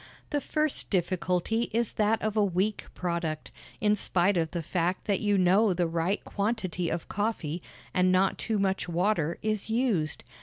[0.31, 5.19] The first difficulty is that of a weak product, in spite of the fact that
[5.19, 7.61] you know the right quantity of coffee,
[7.93, 10.23] and not too much water, is used.